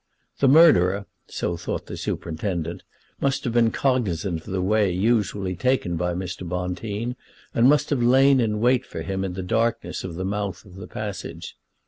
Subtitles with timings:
[0.39, 2.81] The murderer, so thought the superintendent,
[3.19, 6.41] must have been cognizant of the way usually taken by Mr.
[6.41, 7.15] Bonteen,
[7.53, 10.73] and must have lain in wait for him in the darkness of the mouth of
[10.77, 11.55] the passage.